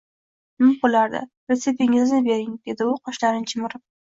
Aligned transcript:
Nima 0.63 0.71
bo`lardi, 0.95 1.21
reseptingizni 1.53 2.23
bering, 2.31 2.59
dedi 2.71 2.89
u 2.95 2.99
qoshlarini 3.07 3.53
chimirib 3.55 3.89